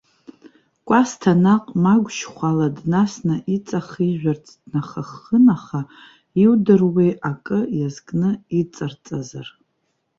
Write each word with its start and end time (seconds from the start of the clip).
Кәасҭа 0.87 1.33
наҟ 1.43 1.65
магәшьхәала 1.83 2.67
днасны 2.77 3.35
иҵахижәарц 3.55 4.45
днахаххын, 4.61 5.45
аха 5.55 5.79
иудыруеи, 6.43 7.11
акы 7.31 7.59
иазкны 7.77 8.29
иҵарҵазар! 8.59 9.47